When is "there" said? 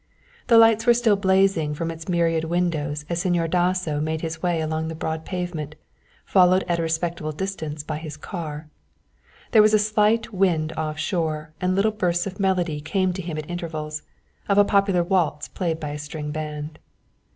9.51-9.61